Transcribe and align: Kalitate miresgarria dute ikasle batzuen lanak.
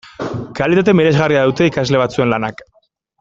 Kalitate 0.59 0.95
miresgarria 0.99 1.43
dute 1.51 1.67
ikasle 1.73 2.01
batzuen 2.05 2.33
lanak. 2.35 2.65